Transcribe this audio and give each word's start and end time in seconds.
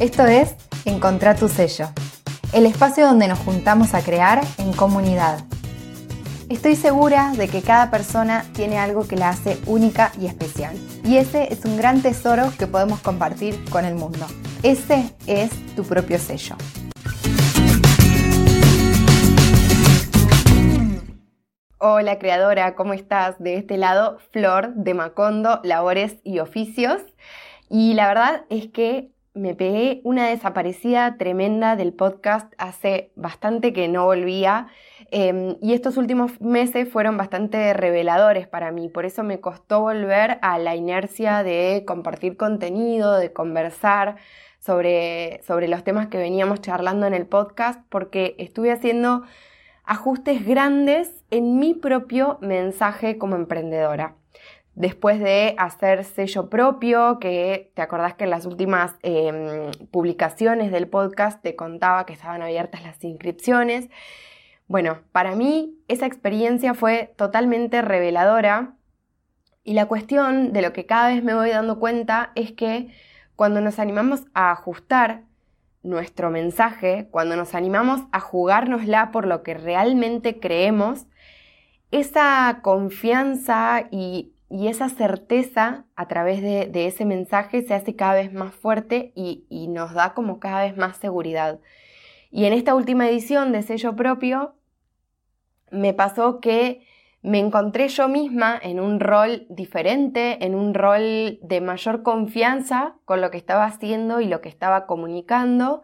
Esto 0.00 0.24
es 0.26 0.54
Encontrar 0.84 1.36
tu 1.36 1.48
sello, 1.48 1.88
el 2.52 2.66
espacio 2.66 3.04
donde 3.04 3.26
nos 3.26 3.40
juntamos 3.40 3.94
a 3.94 4.00
crear 4.00 4.40
en 4.58 4.72
comunidad. 4.72 5.40
Estoy 6.48 6.76
segura 6.76 7.32
de 7.36 7.48
que 7.48 7.62
cada 7.62 7.90
persona 7.90 8.44
tiene 8.52 8.78
algo 8.78 9.08
que 9.08 9.16
la 9.16 9.30
hace 9.30 9.58
única 9.66 10.12
y 10.20 10.26
especial. 10.26 10.76
Y 11.02 11.16
ese 11.16 11.52
es 11.52 11.64
un 11.64 11.76
gran 11.76 12.00
tesoro 12.00 12.52
que 12.56 12.68
podemos 12.68 13.00
compartir 13.00 13.58
con 13.70 13.84
el 13.84 13.96
mundo. 13.96 14.24
Ese 14.62 15.12
es 15.26 15.50
tu 15.74 15.82
propio 15.82 16.20
sello. 16.20 16.54
Hola 21.78 22.20
creadora, 22.20 22.76
¿cómo 22.76 22.92
estás? 22.92 23.36
De 23.40 23.56
este 23.56 23.76
lado, 23.76 24.18
Flor 24.30 24.74
de 24.74 24.94
Macondo, 24.94 25.60
Labores 25.64 26.18
y 26.22 26.38
Oficios. 26.38 27.02
Y 27.68 27.94
la 27.94 28.06
verdad 28.06 28.44
es 28.48 28.68
que 28.68 29.10
me 29.34 29.54
pegué 29.54 30.00
una 30.04 30.28
desaparecida 30.28 31.16
tremenda 31.16 31.76
del 31.76 31.92
podcast 31.92 32.52
hace 32.58 33.12
bastante 33.14 33.72
que 33.72 33.88
no 33.88 34.04
volvía 34.04 34.68
em, 35.10 35.56
y 35.62 35.74
estos 35.74 35.96
últimos 35.96 36.40
meses 36.40 36.88
fueron 36.88 37.16
bastante 37.16 37.72
reveladores 37.72 38.48
para 38.48 38.72
mí, 38.72 38.88
por 38.88 39.04
eso 39.04 39.22
me 39.22 39.40
costó 39.40 39.80
volver 39.80 40.38
a 40.42 40.58
la 40.58 40.76
inercia 40.76 41.42
de 41.42 41.84
compartir 41.86 42.36
contenido, 42.36 43.16
de 43.16 43.32
conversar 43.32 44.16
sobre, 44.58 45.40
sobre 45.46 45.68
los 45.68 45.84
temas 45.84 46.08
que 46.08 46.18
veníamos 46.18 46.60
charlando 46.60 47.06
en 47.06 47.14
el 47.14 47.26
podcast, 47.26 47.80
porque 47.88 48.34
estuve 48.38 48.72
haciendo 48.72 49.22
ajustes 49.84 50.46
grandes 50.46 51.24
en 51.30 51.58
mi 51.58 51.74
propio 51.74 52.38
mensaje 52.40 53.18
como 53.18 53.36
emprendedora 53.36 54.17
después 54.78 55.18
de 55.18 55.56
hacer 55.58 56.04
sello 56.04 56.48
propio, 56.48 57.18
que 57.18 57.72
te 57.74 57.82
acordás 57.82 58.14
que 58.14 58.24
en 58.24 58.30
las 58.30 58.46
últimas 58.46 58.94
em, 59.02 59.72
publicaciones 59.90 60.70
del 60.70 60.86
podcast 60.86 61.42
te 61.42 61.56
contaba 61.56 62.06
que 62.06 62.12
estaban 62.12 62.42
abiertas 62.42 62.84
las 62.84 63.02
inscripciones. 63.02 63.90
Bueno, 64.68 64.98
para 65.10 65.34
mí 65.34 65.74
esa 65.88 66.06
experiencia 66.06 66.74
fue 66.74 67.12
totalmente 67.16 67.82
reveladora 67.82 68.76
y 69.64 69.72
la 69.74 69.86
cuestión 69.86 70.52
de 70.52 70.62
lo 70.62 70.72
que 70.72 70.86
cada 70.86 71.08
vez 71.08 71.24
me 71.24 71.34
voy 71.34 71.50
dando 71.50 71.80
cuenta 71.80 72.30
es 72.36 72.52
que 72.52 72.94
cuando 73.34 73.60
nos 73.60 73.80
animamos 73.80 74.26
a 74.32 74.52
ajustar 74.52 75.24
nuestro 75.82 76.30
mensaje, 76.30 77.08
cuando 77.10 77.34
nos 77.34 77.56
animamos 77.56 78.02
a 78.12 78.20
jugárnosla 78.20 79.10
por 79.10 79.26
lo 79.26 79.42
que 79.42 79.54
realmente 79.54 80.38
creemos, 80.38 81.06
esa 81.90 82.60
confianza 82.62 83.88
y 83.90 84.34
y 84.50 84.68
esa 84.68 84.88
certeza 84.88 85.84
a 85.94 86.08
través 86.08 86.40
de, 86.42 86.86
ese 86.86 87.04
mensaje 87.04 87.62
se 87.62 87.74
hace 87.74 87.96
cada 87.96 88.14
vez 88.14 88.32
más 88.32 88.54
fuerte 88.54 89.12
y, 89.14 89.44
y, 89.50 89.68
nos 89.68 89.92
da 89.92 90.14
como 90.14 90.40
cada 90.40 90.62
vez 90.62 90.76
más 90.76 90.96
seguridad. 90.96 91.60
Y 92.30 92.46
en 92.46 92.52
esta 92.52 92.74
última 92.74 93.08
edición 93.08 93.52
de 93.52 93.62
sello 93.62 93.94
propio 93.94 94.54
me 95.70 95.92
pasó 95.92 96.40
que 96.40 96.82
me 97.20 97.40
encontré 97.40 97.88
yo 97.88 98.08
misma 98.08 98.58
en 98.62 98.80
un 98.80 99.00
rol 99.00 99.46
diferente, 99.50 100.44
en 100.44 100.54
un 100.54 100.72
rol 100.72 101.38
de 101.42 101.60
mayor 101.60 102.02
confianza 102.02 102.94
con 103.04 103.20
lo 103.20 103.30
que 103.30 103.38
estaba 103.38 103.64
haciendo 103.64 104.20
y 104.20 104.26
lo 104.28 104.40
que 104.40 104.48
estaba 104.48 104.86
comunicando 104.86 105.82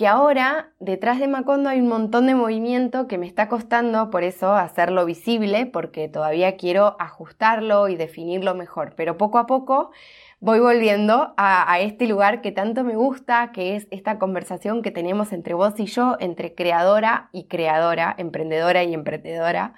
que 0.00 0.06
ahora 0.06 0.70
detrás 0.78 1.20
de 1.20 1.28
Macondo 1.28 1.68
hay 1.68 1.78
un 1.78 1.88
montón 1.88 2.26
de 2.26 2.34
movimiento 2.34 3.06
que 3.06 3.18
me 3.18 3.26
está 3.26 3.50
costando 3.50 4.08
por 4.08 4.24
eso 4.24 4.54
hacerlo 4.54 5.04
visible, 5.04 5.66
porque 5.66 6.08
todavía 6.08 6.56
quiero 6.56 6.96
ajustarlo 6.98 7.86
y 7.86 7.96
definirlo 7.96 8.54
mejor, 8.54 8.94
pero 8.96 9.18
poco 9.18 9.36
a 9.36 9.46
poco 9.46 9.90
voy 10.38 10.58
volviendo 10.58 11.34
a, 11.36 11.78
este 11.80 12.06
lugar 12.06 12.40
que 12.40 12.50
tanto 12.50 12.82
me 12.82 12.96
gusta, 12.96 13.52
que 13.52 13.76
es 13.76 13.88
esta 13.90 14.18
conversación 14.18 14.80
que 14.80 14.90
tenemos 14.90 15.34
entre 15.34 15.52
vos 15.52 15.78
y 15.78 15.84
yo, 15.84 16.16
entre 16.18 16.54
creadora 16.54 17.28
y 17.32 17.44
creadora, 17.44 18.14
emprendedora 18.16 18.82
y 18.84 18.94
emprendedora. 18.94 19.74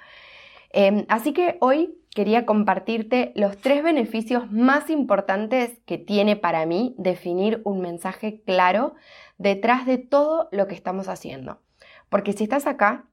Em, 0.70 1.04
así 1.08 1.32
que 1.32 1.56
hoy 1.58 1.97
quería 2.14 2.44
compartirte 2.44 3.32
los 3.34 3.56
tres 3.58 3.82
beneficios 3.82 4.50
más 4.50 4.90
importantes 4.90 5.78
que 5.86 5.98
tiene 5.98 6.36
para 6.36 6.66
mí 6.66 6.94
definir 6.98 7.62
un 7.64 7.80
mensaje 7.80 8.42
claro 8.44 8.94
detrás 9.38 9.86
de 9.86 9.98
todo 9.98 10.48
lo 10.52 10.66
que 10.66 10.74
estamos 10.74 11.08
haciendo. 11.08 11.60
Porque 12.08 12.32
si 12.32 12.44
estás 12.44 12.66
acá, 12.66 13.06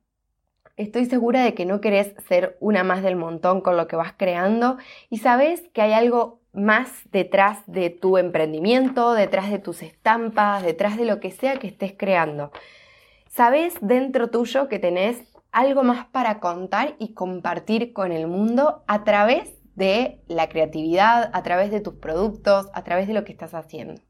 estoy 0.76 1.06
segura 1.06 1.44
de 1.44 1.54
que 1.54 1.66
no 1.66 1.82
querés 1.82 2.14
ser 2.28 2.58
una 2.60 2.84
más 2.84 3.02
del 3.02 3.16
montón 3.16 3.62
con 3.62 3.78
lo 3.78 3.88
que 3.88 3.96
vas 3.96 4.14
creando 4.18 4.78
y 5.10 5.20
sabes 5.20 5.68
que 5.74 5.82
hay 5.82 5.94
algo 5.94 6.42
más 6.52 6.92
detrás 7.12 7.60
de 7.68 7.90
tu 7.90 8.18
emprendimiento, 8.18 9.14
detrás 9.14 9.50
de 9.50 9.60
tus 9.60 9.82
estampas, 9.82 10.64
detrás 10.64 10.98
de 10.98 11.06
lo 11.06 11.20
que 11.20 11.32
sea 11.32 11.58
que 11.58 11.68
estés 11.68 11.94
creando. 11.98 12.52
Sabes 13.30 13.76
dentro 13.82 14.30
tuyo 14.30 14.68
que 14.68 14.80
tenés 14.80 15.24
algo 15.52 15.84
más 15.84 16.06
para 16.08 16.40
contar 16.40 16.96
y 17.00 17.14
compartir 17.14 17.94
con 17.94 18.12
el 18.12 18.28
mundo 18.28 18.84
a 18.88 19.04
través 19.04 19.60
de 19.76 20.22
la 20.28 20.50
creatividad, 20.50 21.30
a 21.34 21.44
través 21.44 21.72
de 21.72 21.82
tus 21.82 21.96
productos, 21.96 22.68
a 22.74 22.84
través 22.84 23.08
de 23.08 23.14
lo 23.14 23.24
que 23.24 23.32
estás 23.32 23.54
haciendo. 23.54 24.02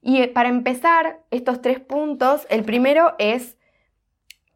Y 0.00 0.22
eh, 0.22 0.28
para 0.28 0.48
empezar, 0.48 1.20
estos 1.30 1.60
tres 1.60 1.80
puntos, 1.80 2.46
el 2.50 2.64
primero 2.64 3.14
es 3.18 3.58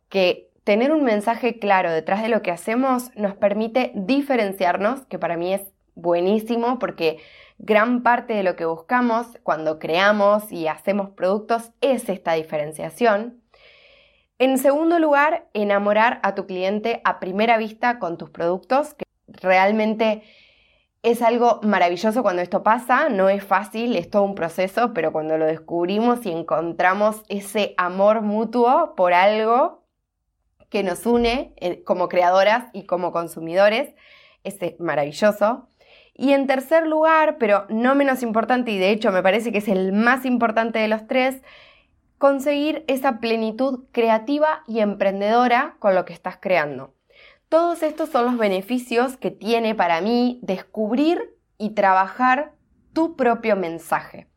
que 0.09 0.51
tener 0.65 0.93
un 0.93 1.05
mensaje 1.05 1.59
claro 1.59 1.91
detrás 1.91 2.23
de 2.23 2.29
lo 2.29 2.43
que 2.43 2.51
hacemos 2.51 3.11
nos 3.17 3.35
permite 3.35 3.93
diferenciarnos, 3.95 5.05
que 5.07 5.19
para 5.19 5.37
mí 5.37 5.53
es 5.53 5.63
buenísimo 5.95 6.79
porque 6.79 7.19
gran 7.59 8.03
parte 8.03 8.35
de 8.35 8.43
lo 8.43 8.57
que 8.57 8.65
buscamos 8.65 9.27
cuando 9.43 9.79
creamos 9.79 10.51
y 10.51 10.69
hacemos 10.69 11.11
productos 11.11 11.73
es 11.81 12.09
esta 12.09 12.33
diferenciación. 12.33 13.42
En 14.39 14.59
segundo 14.59 14.99
lugar, 14.99 15.49
enamorar 15.55 16.21
a 16.23 16.35
tu 16.35 16.47
cliente 16.47 17.01
a 17.05 17.21
primera 17.21 17.59
vista 17.59 17.99
con 17.99 18.19
tus 18.19 18.31
productos, 18.31 18.95
que 18.95 19.05
realmente 19.27 20.23
es 21.03 21.21
algo 21.21 21.61
maravilloso 21.63 22.23
cuando 22.23 22.43
esto 22.43 22.63
pasa, 22.63 23.09
no 23.09 23.29
es 23.29 23.43
fácil, 23.43 23.97
es 23.97 24.09
todo 24.09 24.23
un 24.23 24.35
proceso, 24.35 24.93
pero 24.95 25.13
cuando 25.13 25.37
lo 25.37 25.47
descubrimos 25.47 26.25
y 26.27 26.31
encontramos 26.31 27.23
ese 27.29 27.75
amor 27.77 28.23
mutuo 28.23 28.95
por 28.97 29.13
algo 29.13 29.83
que 30.69 30.83
nos 30.83 31.05
une 31.05 31.55
eh, 31.57 31.83
como 31.85 32.09
creadoras 32.09 32.65
y 32.73 32.85
como 32.85 33.13
consumidores, 33.13 33.95
es 34.45 34.57
maravilloso. 34.79 35.69
Y 36.15 36.33
en 36.33 36.47
tercer 36.47 36.87
lugar, 36.87 37.37
pero 37.39 37.67
no 37.69 37.95
menos 37.95 38.23
importante, 38.23 38.71
y 38.71 38.79
de 38.79 38.91
hecho 38.91 39.13
me 39.13 39.23
parece 39.23 39.51
que 39.51 39.59
es 39.59 39.69
el 39.69 39.93
más 39.93 40.25
importante 40.25 40.79
de 40.79 40.89
los 40.89 41.07
tres, 41.07 41.43
conseguir 42.23 42.85
esa 42.87 43.19
plenitud 43.19 43.81
creativa 43.91 44.63
y 44.69 44.79
emprendedora 44.79 45.75
con 45.81 45.97
lo 45.97 46.05
que 46.05 46.13
estás 46.13 46.37
creando. 46.41 46.95
Todos 47.49 47.83
estos 47.83 48.11
son 48.11 48.27
los 48.27 48.39
beneficios 48.39 49.17
que 49.17 49.33
tiene 49.33 49.75
para 49.75 50.01
mí 50.01 50.39
descubrir 50.41 51.37
y 51.59 51.71
trabajar 51.71 52.53
tu 52.93 53.17
propio 53.17 53.57
mensaje. 53.57 54.29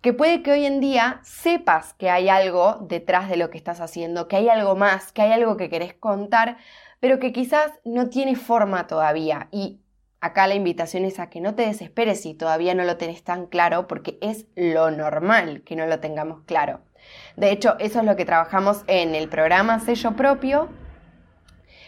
Que 0.00 0.12
puede 0.12 0.44
que 0.44 0.52
hoy 0.52 0.64
en 0.64 0.78
día 0.78 1.22
sepas 1.24 1.92
que 1.94 2.08
hay 2.08 2.28
algo 2.28 2.86
detrás 2.88 3.28
de 3.28 3.36
lo 3.36 3.50
que 3.50 3.58
estás 3.58 3.80
haciendo, 3.80 4.28
que 4.28 4.36
hay 4.36 4.48
algo 4.48 4.76
más, 4.76 5.10
que 5.10 5.22
hay 5.22 5.32
algo 5.32 5.56
que 5.56 5.68
querés 5.68 5.92
contar, 5.92 6.58
pero 7.00 7.18
que 7.18 7.32
quizás 7.32 7.72
no 7.84 8.10
tiene 8.10 8.36
forma 8.36 8.86
todavía. 8.86 9.48
Y 9.50 9.80
acá 10.20 10.46
la 10.46 10.54
invitación 10.54 11.04
es 11.04 11.18
a 11.18 11.30
que 11.30 11.40
no 11.40 11.56
te 11.56 11.66
desesperes 11.66 12.22
si 12.22 12.34
todavía 12.34 12.76
no 12.76 12.84
lo 12.84 12.96
tenés 12.96 13.24
tan 13.24 13.46
claro, 13.46 13.88
porque 13.88 14.18
es 14.22 14.46
lo 14.54 14.92
normal 14.92 15.64
que 15.64 15.74
no 15.74 15.84
lo 15.86 15.98
tengamos 15.98 16.42
claro. 16.46 16.82
De 17.36 17.50
hecho, 17.50 17.76
eso 17.78 18.00
es 18.00 18.04
lo 18.04 18.16
que 18.16 18.24
trabajamos 18.24 18.84
en 18.86 19.14
el 19.14 19.28
programa 19.28 19.80
Sello 19.80 20.12
Propio, 20.12 20.68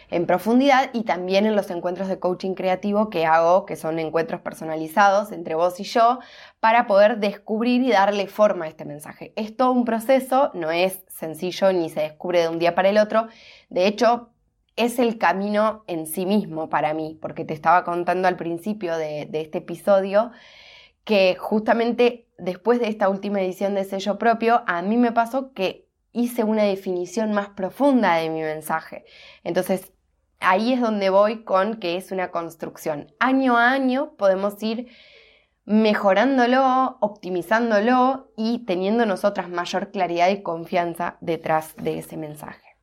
en 0.09 0.25
profundidad 0.25 0.89
y 0.93 1.03
también 1.03 1.45
en 1.45 1.55
los 1.55 1.69
encuentros 1.69 2.07
de 2.07 2.19
coaching 2.19 2.53
creativo 2.53 3.09
que 3.09 3.25
hago, 3.25 3.65
que 3.65 3.75
son 3.75 3.99
encuentros 3.99 4.41
personalizados 4.41 5.31
entre 5.31 5.55
vos 5.55 5.79
y 5.79 5.83
yo, 5.83 6.19
para 6.59 6.87
poder 6.87 7.17
descubrir 7.17 7.81
y 7.81 7.91
darle 7.91 8.27
forma 8.27 8.65
a 8.65 8.67
este 8.69 8.85
mensaje. 8.85 9.33
Es 9.35 9.55
todo 9.55 9.71
un 9.71 9.85
proceso, 9.85 10.51
no 10.53 10.71
es 10.71 11.03
sencillo 11.07 11.71
ni 11.73 11.89
se 11.89 12.01
descubre 12.01 12.41
de 12.41 12.49
un 12.49 12.59
día 12.59 12.75
para 12.75 12.89
el 12.89 12.97
otro. 12.97 13.27
De 13.69 13.87
hecho, 13.87 14.29
es 14.75 14.99
el 14.99 15.17
camino 15.17 15.83
en 15.87 16.07
sí 16.07 16.25
mismo 16.25 16.69
para 16.69 16.93
mí, 16.93 17.17
porque 17.21 17.43
te 17.43 17.53
estaba 17.53 17.83
contando 17.83 18.27
al 18.27 18.37
principio 18.37 18.95
de, 18.97 19.25
de 19.25 19.41
este 19.41 19.57
episodio 19.57 20.31
que 21.07 21.37
justamente 21.39 22.27
después 22.37 22.81
de 22.81 22.89
esta 22.89 23.07
última 23.07 23.39
edición 23.41 23.75
de 23.75 23.85
sello 23.85 24.19
propio, 24.19 24.63
a 24.67 24.81
mí 24.81 24.97
me 24.97 25.13
pasó 25.13 25.53
que 25.53 25.87
hice 26.11 26.43
una 26.43 26.63
definición 26.63 27.31
más 27.31 27.47
profunda 27.47 28.15
de 28.15 28.29
mi 28.29 28.41
mensaje. 28.41 29.05
Entonces, 29.45 29.93
ahí 30.41 30.73
es 30.73 30.81
donde 30.81 31.09
voy 31.09 31.45
con 31.45 31.75
que 31.75 31.95
es 31.95 32.11
una 32.11 32.29
construcción. 32.29 33.13
Año 33.19 33.57
a 33.57 33.71
año 33.71 34.15
podemos 34.17 34.61
ir 34.61 34.89
mejorándolo, 35.63 36.97
optimizándolo 36.99 38.33
y 38.35 38.65
teniendo 38.65 39.05
nosotras 39.05 39.47
mayor 39.47 39.91
claridad 39.91 40.27
y 40.27 40.43
confianza 40.43 41.15
detrás 41.21 41.73
de 41.77 41.99
ese 41.99 42.17
mensaje. 42.17 42.75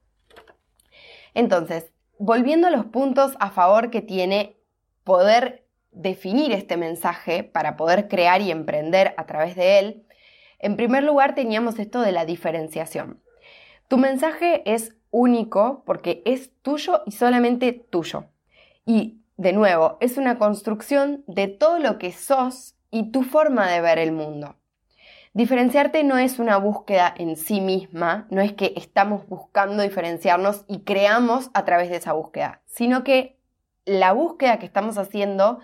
Entonces, 1.34 1.92
volviendo 2.18 2.68
a 2.68 2.70
los 2.70 2.86
puntos 2.86 3.36
a 3.38 3.50
favor 3.50 3.90
que 3.90 4.00
tiene 4.00 4.56
poder 5.04 5.63
definir 5.94 6.52
este 6.52 6.76
mensaje 6.76 7.44
para 7.44 7.76
poder 7.76 8.08
crear 8.08 8.42
y 8.42 8.50
emprender 8.50 9.14
a 9.16 9.26
través 9.26 9.56
de 9.56 9.78
él, 9.78 10.06
En 10.60 10.76
primer 10.76 11.02
lugar 11.02 11.34
teníamos 11.34 11.78
esto 11.78 12.00
de 12.00 12.12
la 12.12 12.24
diferenciación. 12.24 13.20
Tu 13.88 13.98
mensaje 13.98 14.62
es 14.64 14.96
único 15.10 15.82
porque 15.84 16.22
es 16.24 16.52
tuyo 16.62 17.02
y 17.04 17.12
solamente 17.12 17.72
tuyo. 17.72 18.26
Y 18.86 19.20
de 19.36 19.52
nuevo, 19.52 19.98
es 20.00 20.16
una 20.16 20.38
construcción 20.38 21.22
de 21.26 21.48
todo 21.48 21.78
lo 21.78 21.98
que 21.98 22.12
sos 22.12 22.76
y 22.90 23.10
tu 23.10 23.22
forma 23.24 23.70
de 23.70 23.80
ver 23.80 23.98
el 23.98 24.12
mundo. 24.12 24.56
Diferenciarte 25.34 26.04
no 26.04 26.16
es 26.16 26.38
una 26.38 26.58
búsqueda 26.58 27.12
en 27.16 27.36
sí 27.36 27.60
misma, 27.60 28.28
no 28.30 28.40
es 28.40 28.52
que 28.52 28.72
estamos 28.76 29.26
buscando 29.26 29.82
diferenciarnos 29.82 30.64
y 30.68 30.82
creamos 30.82 31.50
a 31.54 31.64
través 31.64 31.90
de 31.90 31.96
esa 31.96 32.12
búsqueda, 32.12 32.62
sino 32.66 33.02
que 33.02 33.33
la 33.84 34.12
búsqueda 34.12 34.58
que 34.58 34.66
estamos 34.66 34.98
haciendo 34.98 35.60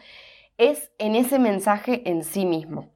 es 0.58 0.92
en 0.98 1.14
ese 1.14 1.38
mensaje 1.38 2.02
en 2.08 2.22
sí 2.24 2.44
mismo. 2.44 2.90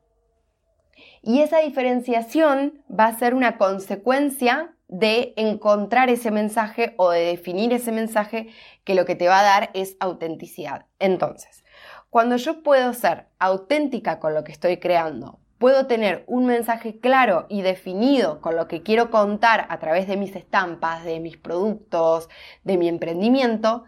Y 1.23 1.41
esa 1.41 1.61
diferenciación 1.61 2.83
va 2.89 3.07
a 3.07 3.19
ser 3.19 3.35
una 3.35 3.57
consecuencia 3.57 4.75
de 4.89 5.33
encontrar 5.37 6.11
ese 6.11 6.31
mensaje 6.31 6.95
o 6.99 7.11
de 7.11 7.21
definir 7.21 7.73
ese 7.73 7.91
mensaje 7.91 8.49
que 8.85 8.95
lo 8.95 9.07
que 9.07 9.17
te 9.17 9.29
va 9.29 9.41
a 9.41 9.45
dar 9.45 9.71
es 9.73 9.97
autenticidad. 9.99 10.87
Entonces, 10.99 11.65
cuando 12.11 12.37
yo 12.37 12.63
puedo 12.63 12.93
ser 12.93 13.29
auténtica 13.39 14.21
con 14.21 14.35
lo 14.35 14.45
que 14.45 14.53
estoy 14.53 14.77
creando, 14.77 15.41
puedo 15.59 15.87
tener 15.87 16.25
un 16.27 16.45
mensaje 16.45 17.01
claro 17.01 17.47
y 17.49 17.63
definido 17.63 18.43
con 18.43 18.55
lo 18.57 18.69
que 18.69 18.83
quiero 18.83 19.11
contar 19.11 19.67
a 19.71 19.79
través 19.79 20.07
de 20.07 20.19
mis 20.19 20.37
estampas, 20.37 21.05
de 21.05 21.21
mis 21.21 21.39
productos, 21.39 22.29
de 22.65 22.77
mi 22.77 22.89
emprendimiento, 22.89 23.85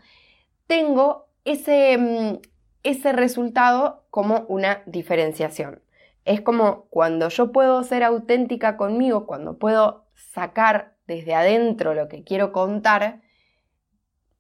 tengo 0.67 1.26
ese, 1.47 1.97
mm, 1.97 2.39
ese 2.83 3.13
resultado 3.13 4.05
como 4.11 4.45
una 4.49 4.83
diferenciación. 4.87 5.81
Es 6.25 6.41
como 6.41 6.87
cuando 6.91 7.29
yo 7.29 7.53
puedo 7.53 7.83
ser 7.85 8.03
auténtica 8.03 8.77
conmigo, 8.77 9.27
cuando 9.27 9.59
puedo 9.59 10.05
sacar 10.15 10.95
desde 11.07 11.35
adentro 11.35 11.95
lo 11.95 12.09
que 12.09 12.25
quiero 12.25 12.53
contar, 12.53 13.23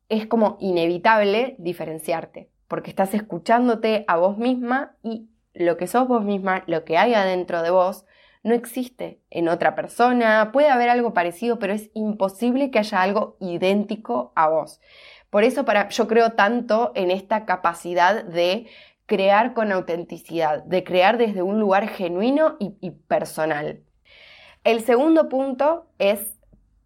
es 0.08 0.26
como 0.26 0.56
inevitable 0.60 1.56
diferenciarte, 1.58 2.50
porque 2.68 2.90
estás 2.90 3.14
escuchándote 3.14 4.04
a 4.08 4.16
vos 4.16 4.36
misma 4.36 4.96
y 5.02 5.28
lo 5.54 5.76
que 5.76 5.86
sos 5.86 6.06
vos 6.06 6.24
misma, 6.24 6.64
lo 6.66 6.84
que 6.84 6.98
hay 6.98 7.14
adentro 7.14 7.62
de 7.62 7.70
vos, 7.70 8.04
no 8.42 8.54
existe 8.54 9.20
en 9.30 9.48
otra 9.48 9.74
persona. 9.74 10.50
Puede 10.52 10.68
haber 10.68 10.88
algo 10.88 11.12
parecido, 11.12 11.58
pero 11.58 11.72
es 11.72 11.90
imposible 11.94 12.70
que 12.70 12.78
haya 12.78 13.02
algo 13.02 13.36
idéntico 13.40 14.32
a 14.36 14.48
vos. 14.48 14.80
Por 15.36 15.44
eso 15.44 15.66
para, 15.66 15.90
yo 15.90 16.08
creo 16.08 16.32
tanto 16.32 16.92
en 16.94 17.10
esta 17.10 17.44
capacidad 17.44 18.24
de 18.24 18.68
crear 19.04 19.52
con 19.52 19.70
autenticidad, 19.70 20.64
de 20.64 20.82
crear 20.82 21.18
desde 21.18 21.42
un 21.42 21.60
lugar 21.60 21.88
genuino 21.88 22.56
y, 22.58 22.78
y 22.80 22.92
personal. 22.92 23.82
El 24.64 24.82
segundo 24.82 25.28
punto 25.28 25.90
es 25.98 26.38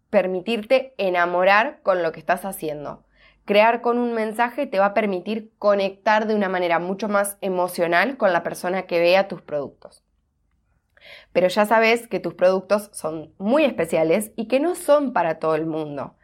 permitirte 0.09 0.93
enamorar 0.97 1.79
con 1.81 2.03
lo 2.03 2.11
que 2.11 2.19
estás 2.19 2.43
haciendo 2.43 3.05
crear 3.45 3.79
con 3.79 3.97
un 3.97 4.11
mensaje 4.13 4.67
te 4.67 4.79
va 4.79 4.87
a 4.87 4.93
permitir 4.93 5.53
conectar 5.57 6.27
de 6.27 6.35
una 6.35 6.49
manera 6.49 6.77
mucho 6.77 7.07
más 7.07 7.37
emocional 7.39 8.17
con 8.17 8.33
la 8.33 8.43
persona 8.43 8.81
que 8.81 8.99
vea 8.99 9.29
tus 9.29 9.41
productos. 9.41 10.03
Pero 11.31 11.47
ya 11.47 11.65
sabes 11.65 12.05
que 12.09 12.19
tus 12.19 12.33
productos 12.33 12.89
son 12.91 13.33
muy 13.37 13.63
especiales 13.63 14.33
y 14.35 14.49
que 14.49 14.59
no 14.59 14.75
son 14.75 15.13
para 15.13 15.39
todo 15.39 15.55
el 15.55 15.65
mundo. 15.67 16.15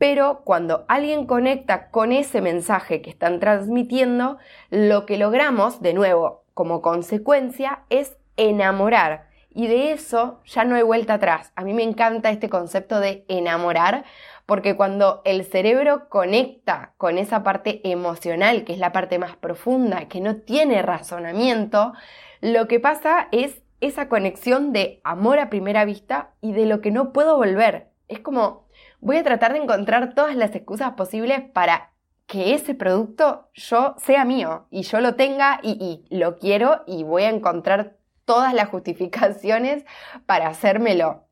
Pero 0.00 0.40
cuando 0.44 0.86
alguien 0.88 1.26
conecta 1.26 1.90
con 1.90 2.10
ese 2.10 2.40
mensaje 2.40 3.02
que 3.02 3.10
están 3.10 3.38
transmitiendo, 3.38 4.38
lo 4.70 5.04
que 5.04 5.18
logramos, 5.18 5.82
de 5.82 5.92
nuevo, 5.92 6.44
como 6.54 6.80
consecuencia, 6.80 7.80
es 7.90 8.16
enamorar. 8.38 9.28
Y 9.50 9.66
de 9.66 9.92
eso 9.92 10.40
ya 10.46 10.64
no 10.64 10.76
hay 10.76 10.82
vuelta 10.82 11.14
atrás. 11.14 11.52
A 11.54 11.64
mí 11.64 11.74
me 11.74 11.82
encanta 11.82 12.30
este 12.30 12.48
concepto 12.48 12.98
de 12.98 13.26
enamorar 13.28 14.04
porque 14.46 14.74
cuando 14.74 15.20
el 15.26 15.44
cerebro 15.44 16.08
conecta 16.08 16.94
con 16.96 17.18
esa 17.18 17.42
parte 17.42 17.82
emocional, 17.84 18.64
que 18.64 18.72
es 18.72 18.78
la 18.78 18.92
parte 18.92 19.18
más 19.18 19.36
profunda, 19.36 20.08
que 20.08 20.22
no 20.22 20.36
tiene 20.36 20.80
razonamiento, 20.80 21.92
lo 22.40 22.68
que 22.68 22.80
pasa 22.80 23.28
es 23.32 23.60
esa 23.82 24.08
conexión 24.08 24.72
de 24.72 25.02
amor 25.04 25.38
a 25.40 25.50
primera 25.50 25.84
vista 25.84 26.30
y 26.40 26.52
de 26.54 26.64
lo 26.64 26.80
que 26.80 26.90
no 26.90 27.12
puedo 27.12 27.36
volver. 27.36 27.90
Es 28.08 28.20
como, 28.20 28.64
voy 29.00 29.16
a 29.16 29.24
tratar 29.24 29.52
de 29.52 29.60
encontrar 29.60 30.14
todas 30.14 30.36
las 30.36 30.54
excusas 30.54 30.92
posibles 30.92 31.42
para 31.52 31.90
que 32.26 32.54
ese 32.54 32.74
producto 32.74 33.48
yo 33.54 33.96
sea 33.98 34.24
mío 34.24 34.66
y 34.70 34.82
yo 34.82 35.00
lo 35.00 35.16
tenga 35.16 35.58
y, 35.62 36.04
lo 36.10 36.38
quiero 36.38 36.84
y 36.86 37.02
voy 37.02 37.24
a 37.24 37.30
encontrar 37.30 37.96
todas 38.24 38.54
las 38.54 38.68
justificaciones 38.68 39.84
para 40.26 40.48
hacérmelo. 40.48 41.24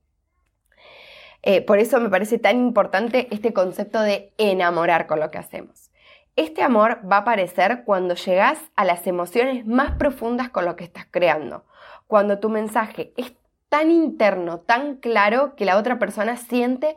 Eh, 1.42 1.60
por 1.60 1.78
eso 1.78 2.00
me 2.00 2.10
parece 2.10 2.38
tan 2.38 2.56
importante 2.56 3.28
este 3.30 3.52
concepto 3.52 4.00
de 4.00 4.34
enamorar 4.38 5.06
con 5.06 5.20
lo 5.20 5.30
que 5.30 5.38
hacemos. 5.38 5.92
Este 6.34 6.62
amor 6.62 7.00
va 7.08 7.18
a 7.18 7.20
aparecer 7.20 7.84
cuando 7.84 8.14
llegas 8.14 8.58
a 8.74 8.84
las 8.84 9.06
emociones 9.06 9.66
más 9.66 9.92
profundas 9.92 10.50
con 10.50 10.64
lo 10.64 10.74
que 10.74 10.84
estás 10.84 11.06
creando, 11.10 11.64
cuando 12.08 12.40
tu 12.40 12.48
mensaje 12.48 13.12
es 13.16 13.34
tan 13.68 13.90
interno, 13.90 14.60
tan 14.60 14.96
claro 14.96 15.54
que 15.54 15.64
la 15.64 15.76
otra 15.76 15.98
persona 15.98 16.36
siente 16.36 16.96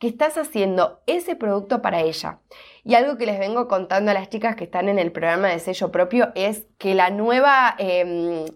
que 0.00 0.08
estás 0.08 0.38
haciendo 0.38 1.00
ese 1.06 1.36
producto 1.36 1.82
para 1.82 2.00
ella. 2.00 2.40
Y 2.82 2.94
algo 2.94 3.18
que 3.18 3.26
les 3.26 3.38
vengo 3.38 3.68
contando 3.68 4.10
a 4.10 4.14
las 4.14 4.30
chicas 4.30 4.56
que 4.56 4.64
están 4.64 4.88
en 4.88 4.98
el 4.98 5.12
programa 5.12 5.48
de 5.48 5.60
sello 5.60 5.92
propio 5.92 6.32
es 6.34 6.66
que 6.78 6.96
la 6.96 7.10
nueva... 7.10 7.76
Em, 7.78 8.46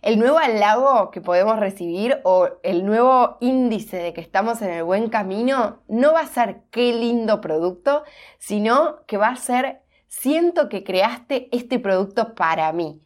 el 0.00 0.18
nuevo 0.18 0.38
halago 0.38 1.12
que 1.12 1.20
podemos 1.20 1.60
recibir 1.60 2.18
o 2.24 2.48
el 2.64 2.84
nuevo 2.84 3.36
índice 3.40 3.98
de 3.98 4.12
que 4.12 4.20
estamos 4.20 4.60
en 4.60 4.70
el 4.70 4.82
buen 4.82 5.08
camino 5.08 5.80
no 5.86 6.12
va 6.12 6.22
a 6.22 6.26
ser 6.26 6.62
qué 6.72 6.92
lindo 6.92 7.40
producto, 7.40 8.02
sino 8.38 9.04
que 9.06 9.16
va 9.16 9.28
a 9.28 9.36
ser 9.36 9.82
siento 10.08 10.68
que 10.68 10.82
creaste 10.82 11.48
este 11.52 11.78
producto 11.78 12.34
para 12.34 12.72
mí. 12.72 13.00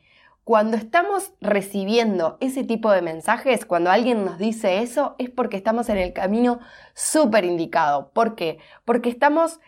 Cuando 0.47 0.77
estamos 0.77 1.33
recibiendo 1.41 2.39
ese 2.39 2.63
tipo 2.63 2.93
de 2.93 3.03
mensajes, 3.03 3.67
cuando 3.67 3.91
alguien 3.91 4.25
nos 4.25 4.39
dice 4.39 4.81
eso, 4.81 5.17
es 5.19 5.29
porque 5.29 5.57
estamos 5.57 5.89
en 5.89 5.99
el 5.99 6.13
camino 6.13 6.61
súper 6.95 7.45
indicado. 7.45 8.13
¿Por 8.13 8.37
qué? 8.37 8.61
Porque 8.85 9.09
estamos 9.09 9.59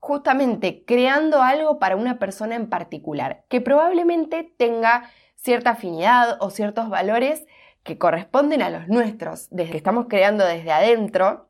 justamente 0.00 0.82
creando 0.84 1.40
algo 1.40 1.78
para 1.78 1.94
una 1.94 2.18
persona 2.18 2.56
en 2.56 2.68
particular, 2.68 3.44
que 3.48 3.60
probablemente 3.60 4.52
tenga 4.56 5.08
cierta 5.36 5.70
afinidad 5.70 6.36
o 6.40 6.50
ciertos 6.50 6.88
valores 6.88 7.46
que 7.84 7.96
corresponden 7.96 8.60
a 8.60 8.70
los 8.70 8.88
nuestros, 8.88 9.46
desde 9.52 9.70
que 9.70 9.76
estamos 9.76 10.06
creando 10.08 10.44
desde 10.44 10.72
adentro 10.72 11.48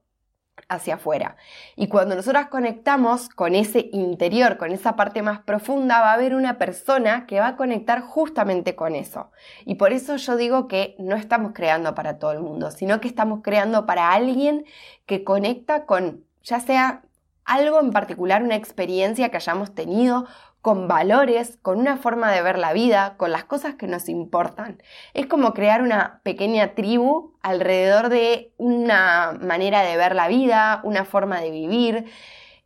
hacia 0.68 0.94
afuera. 0.94 1.36
Y 1.76 1.88
cuando 1.88 2.14
nosotras 2.14 2.48
conectamos 2.48 3.28
con 3.28 3.54
ese 3.54 3.88
interior, 3.92 4.56
con 4.56 4.72
esa 4.72 4.96
parte 4.96 5.22
más 5.22 5.40
profunda, 5.40 6.00
va 6.00 6.10
a 6.10 6.14
haber 6.14 6.34
una 6.34 6.58
persona 6.58 7.26
que 7.26 7.40
va 7.40 7.48
a 7.48 7.56
conectar 7.56 8.00
justamente 8.00 8.74
con 8.74 8.94
eso. 8.94 9.30
Y 9.64 9.76
por 9.76 9.92
eso 9.92 10.16
yo 10.16 10.36
digo 10.36 10.68
que 10.68 10.94
no 10.98 11.16
estamos 11.16 11.52
creando 11.54 11.94
para 11.94 12.18
todo 12.18 12.32
el 12.32 12.40
mundo, 12.40 12.70
sino 12.70 13.00
que 13.00 13.08
estamos 13.08 13.40
creando 13.42 13.86
para 13.86 14.12
alguien 14.12 14.64
que 15.06 15.24
conecta 15.24 15.86
con, 15.86 16.24
ya 16.42 16.60
sea 16.60 17.02
algo 17.44 17.80
en 17.80 17.92
particular, 17.92 18.42
una 18.42 18.56
experiencia 18.56 19.28
que 19.30 19.36
hayamos 19.36 19.74
tenido, 19.74 20.26
con 20.64 20.88
valores, 20.88 21.58
con 21.60 21.78
una 21.78 21.98
forma 21.98 22.32
de 22.32 22.40
ver 22.40 22.58
la 22.58 22.72
vida, 22.72 23.18
con 23.18 23.30
las 23.30 23.44
cosas 23.44 23.74
que 23.74 23.86
nos 23.86 24.08
importan. 24.08 24.82
Es 25.12 25.26
como 25.26 25.52
crear 25.52 25.82
una 25.82 26.22
pequeña 26.22 26.74
tribu 26.74 27.34
alrededor 27.42 28.08
de 28.08 28.54
una 28.56 29.38
manera 29.42 29.82
de 29.82 29.98
ver 29.98 30.14
la 30.14 30.26
vida, 30.26 30.80
una 30.82 31.04
forma 31.04 31.42
de 31.42 31.50
vivir. 31.50 32.06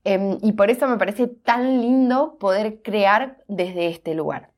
Em, 0.05 0.39
y 0.43 0.53
por 0.53 0.71
eso 0.71 0.87
me 0.87 0.97
parece 0.97 1.27
tan 1.27 1.81
lindo 1.81 2.39
poder 2.39 2.83
crear 2.83 3.39
desde 3.49 3.89
este 3.89 4.15
lugar. 4.15 4.51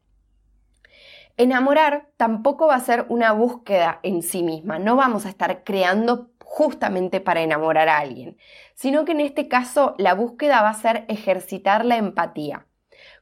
Enamorar 1.39 2.09
tampoco 2.19 2.67
va 2.67 2.75
a 2.75 2.81
ser 2.81 3.07
una 3.09 3.33
búsqueda 3.33 4.01
en 4.03 4.23
sí 4.23 4.43
misma, 4.43 4.79
no 4.79 4.97
vamos 4.97 5.25
a 5.25 5.31
estar 5.31 5.65
creando 5.65 6.29
justamente 6.45 7.23
para 7.23 7.41
enamorar 7.41 7.89
a 7.89 8.01
alguien, 8.01 8.37
sino 8.75 9.07
que 9.07 9.13
en 9.13 9.21
este 9.21 9.49
caso 9.49 9.95
la 9.97 10.13
búsqueda 10.13 10.61
va 10.61 10.69
a 10.69 10.75
ser 10.75 11.07
ejercitar 11.09 11.87
la 11.87 11.97
empatía 11.97 12.67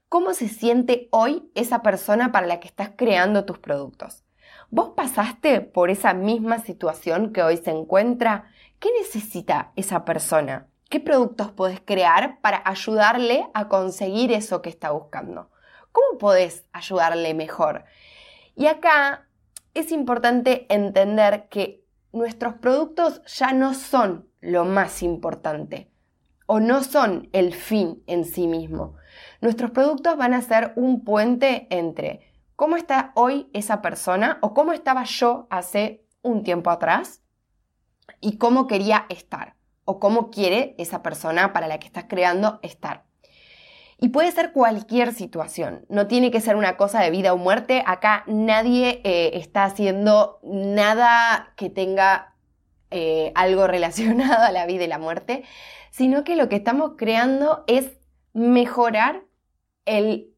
¿Cómo 0.09 0.33
se 0.33 0.49
siente 0.49 1.09
hoy 1.11 1.51
esa 1.55 1.83
persona 1.83 2.33
para 2.33 2.47
la 2.47 2.61
que 2.61 2.69
estás 2.69 2.93
creando 2.97 3.45
tus 3.45 3.59
productos? 3.59 4.25
¿Vos 4.71 4.93
pasaste 4.97 5.61
por 5.61 5.91
esa 5.91 6.15
misma 6.15 6.61
situación 6.61 7.31
que 7.31 7.43
hoy 7.43 7.59
se 7.59 7.73
encuentra? 7.73 8.51
¿Qué 8.79 8.89
necesita 8.99 9.73
esa 9.77 10.07
persona? 10.07 10.67
¿Qué 10.89 10.99
productos 10.99 11.53
podés 11.53 11.83
crear 11.85 12.41
para 12.41 12.63
ayudarle 12.65 13.49
a 13.53 13.69
conseguir 13.69 14.33
eso 14.33 14.63
que 14.63 14.71
está 14.71 14.93
buscando? 14.93 15.51
¿Cómo 15.93 16.17
podés 16.17 16.65
ayudarle 16.73 17.35
mejor? 17.35 17.85
Y 18.57 18.65
acá 18.65 19.29
es 19.75 19.93
importante 19.93 20.65
entender 20.71 21.49
que 21.51 21.85
nuestros 22.13 22.55
productos 22.55 23.21
ya 23.27 23.53
no 23.53 23.75
son 23.75 24.27
lo 24.41 24.65
más 24.65 25.03
importante 25.03 25.91
o 26.47 26.61
no 26.61 26.83
son 26.83 27.29
el 27.35 27.53
fin 27.53 28.03
en 28.07 28.25
sí 28.25 28.47
mismo. 28.47 28.97
Nuestros 29.41 29.71
productos 29.71 30.17
van 30.17 30.35
a 30.35 30.43
ser 30.43 30.73
un 30.75 31.05
puente 31.05 31.69
entre 31.71 32.21
cómo 32.57 32.77
está 32.77 33.13
hoy 33.15 33.49
esa 33.53 33.81
persona 33.83 34.39
o 34.41 34.53
cómo 34.53 34.73
estaba 34.73 35.05
yo 35.05 35.47
hace 35.49 36.05
un 36.23 36.43
tiempo 36.43 36.71
atrás 36.71 37.23
y 38.21 38.37
cómo 38.39 38.67
quería 38.67 39.07
estar 39.11 39.55
o 39.85 40.01
cómo 40.01 40.31
quiere 40.31 40.75
esa 40.77 41.03
persona 41.03 41.53
para 41.53 41.69
la 41.69 41.79
que 41.79 41.87
estás 41.87 42.07
creando 42.09 42.59
estar. 42.63 43.05
Y 44.01 44.09
puede 44.09 44.33
ser 44.33 44.53
cualquier 44.53 45.13
situación, 45.13 45.87
no 45.89 46.09
tiene 46.09 46.31
que 46.31 46.41
ser 46.41 46.57
una 46.57 46.77
cosa 46.77 47.01
de 47.01 47.11
vida 47.11 47.33
o 47.33 47.37
muerte. 47.37 47.83
Acá 47.87 48.25
nadie 48.27 49.01
eh, 49.05 49.31
está 49.35 49.65
haciendo 49.65 50.41
nada 50.43 51.53
que 51.57 51.71
tenga 51.71 52.35
eh, 52.91 53.33
algo 53.37 53.67
relacionado 53.69 54.45
a 54.45 54.51
la 54.51 54.67
vida 54.67 54.83
y 54.83 54.89
la 54.89 54.99
muerte, 54.99 55.45
sino 55.91 56.25
que 56.25 56.37
lo 56.37 56.49
que 56.49 56.57
estamos 56.57 56.93
creando 56.97 57.65
es 57.69 57.99
mejorar 58.33 59.28
el 59.89 60.35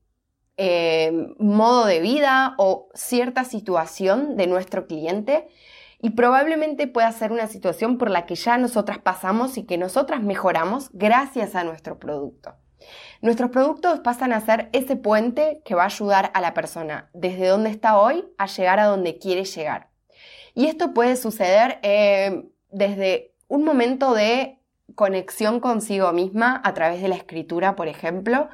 eh, 0.56 1.34
modo 1.38 1.86
de 1.86 2.00
vida 2.00 2.54
o 2.58 2.88
cierta 2.94 3.44
situación 3.44 4.36
de 4.36 4.46
nuestro 4.46 4.86
cliente 4.86 5.48
y 6.02 6.10
probablemente 6.10 6.86
pueda 6.86 7.10
ser 7.12 7.32
una 7.32 7.46
situación 7.46 7.98
por 7.98 8.10
la 8.10 8.26
que 8.26 8.34
ya 8.34 8.58
nosotras 8.58 8.98
pasamos 8.98 9.58
y 9.58 9.64
que 9.64 9.78
nosotras 9.78 10.22
mejoramos 10.22 10.90
gracias 10.92 11.54
a 11.54 11.64
nuestro 11.64 11.98
producto. 11.98 12.54
Nuestros 13.20 13.50
productos 13.50 14.00
pasan 14.00 14.32
a 14.32 14.40
ser 14.40 14.70
ese 14.72 14.96
puente 14.96 15.60
que 15.64 15.74
va 15.74 15.82
a 15.82 15.86
ayudar 15.86 16.30
a 16.32 16.40
la 16.40 16.54
persona 16.54 17.10
desde 17.12 17.48
donde 17.48 17.70
está 17.70 17.98
hoy 17.98 18.26
a 18.38 18.46
llegar 18.46 18.78
a 18.78 18.86
donde 18.86 19.18
quiere 19.18 19.44
llegar. 19.44 19.88
Y 20.54 20.66
esto 20.66 20.94
puede 20.94 21.16
suceder 21.16 21.78
eh, 21.82 22.48
desde 22.70 23.34
un 23.48 23.64
momento 23.64 24.14
de 24.14 24.58
conexión 24.94 25.60
consigo 25.60 26.12
misma 26.12 26.60
a 26.64 26.74
través 26.74 27.02
de 27.02 27.08
la 27.08 27.16
escritura, 27.16 27.76
por 27.76 27.88
ejemplo, 27.88 28.48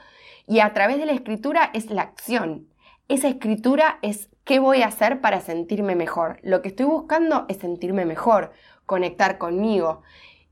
y 0.46 0.60
a 0.60 0.72
través 0.72 0.98
de 0.98 1.06
la 1.06 1.12
escritura 1.12 1.70
es 1.74 1.90
la 1.90 2.02
acción. 2.02 2.68
Esa 3.08 3.28
escritura 3.28 3.98
es 4.02 4.30
qué 4.44 4.58
voy 4.58 4.82
a 4.82 4.88
hacer 4.88 5.20
para 5.20 5.40
sentirme 5.40 5.94
mejor. 5.94 6.38
Lo 6.42 6.62
que 6.62 6.68
estoy 6.68 6.86
buscando 6.86 7.46
es 7.48 7.58
sentirme 7.58 8.04
mejor, 8.04 8.52
conectar 8.84 9.38
conmigo. 9.38 10.02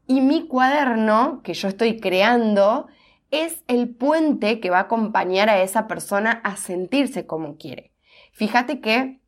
Y 0.07 0.21
mi 0.21 0.47
cuaderno 0.47 1.41
que 1.43 1.55
yo 1.55 1.69
estoy 1.69 2.01
creando 2.01 2.87
es 3.31 3.65
el 3.67 3.89
puente 3.89 4.61
que 4.61 4.71
va 4.71 4.79
a 4.79 4.83
acompañar 4.83 5.49
a 5.49 5.63
esa 5.63 5.87
persona 5.89 6.41
a 6.45 6.57
sentirse 6.57 7.27
como 7.27 7.57
quiere. 7.57 7.93
Fíjate 8.33 8.81
que 8.81 9.21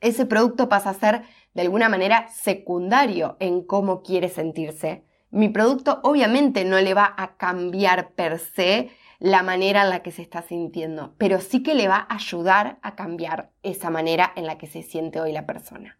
ese 0.00 0.26
producto 0.26 0.68
pasa 0.68 0.90
a 0.90 0.94
ser 0.94 1.22
de 1.54 1.62
alguna 1.62 1.88
manera 1.88 2.28
secundario 2.28 3.36
en 3.40 3.62
cómo 3.62 4.02
quiere 4.02 4.28
sentirse. 4.28 5.04
Mi 5.30 5.48
producto 5.48 6.00
obviamente 6.04 6.64
no 6.64 6.80
le 6.80 6.94
va 6.94 7.14
a 7.16 7.36
cambiar 7.36 8.12
per 8.12 8.38
se 8.38 8.90
la 9.18 9.42
manera 9.42 9.82
en 9.82 9.90
la 9.90 10.02
que 10.02 10.12
se 10.12 10.22
está 10.22 10.42
sintiendo, 10.42 11.14
pero 11.18 11.40
sí 11.40 11.62
que 11.62 11.74
le 11.74 11.88
va 11.88 12.06
a 12.08 12.14
ayudar 12.14 12.78
a 12.82 12.94
cambiar 12.94 13.50
esa 13.62 13.90
manera 13.90 14.32
en 14.36 14.46
la 14.46 14.58
que 14.58 14.66
se 14.66 14.82
siente 14.82 15.20
hoy 15.20 15.32
la 15.32 15.46
persona. 15.46 15.98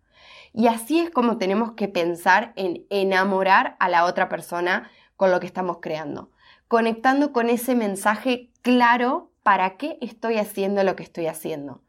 Y 0.52 0.66
así 0.66 1.00
es 1.00 1.10
como 1.10 1.38
tenemos 1.38 1.72
que 1.72 1.88
pensar 1.88 2.52
en 2.56 2.86
enamorar 2.90 3.76
a 3.80 3.88
la 3.88 4.04
otra 4.04 4.28
persona 4.28 4.90
con 5.16 5.30
lo 5.30 5.40
que 5.40 5.46
estamos 5.46 5.78
creando 5.80 6.30
conectando 6.68 7.32
con 7.32 7.48
ese 7.48 7.74
mensaje 7.74 8.50
claro 8.62 9.32
para 9.42 9.76
qué 9.76 9.98
estoy 10.02 10.36
haciendo 10.36 10.84
lo 10.84 10.94
que 10.94 11.02
estoy 11.02 11.26
haciendo. 11.26 11.82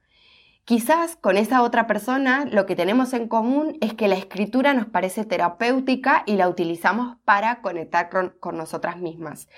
Quizás 0.63 1.15
con 1.15 1.35
esa 1.35 1.61
otra 1.63 1.87
persona 1.87 2.45
lo 2.45 2.65
que 2.65 2.75
tenemos 2.75 3.13
en 3.13 3.27
común 3.27 3.77
es 3.81 3.93
que 3.93 4.07
la 4.07 4.15
escritura 4.15 4.73
nos 4.73 4.85
parece 4.85 5.25
terapéutica 5.25 6.23
y 6.25 6.35
la 6.35 6.47
utilizamos 6.47 7.17
para 7.25 7.61
conectar 7.61 8.09
con, 8.09 8.57
nosotras 8.57 8.97
mismas. 8.97 9.49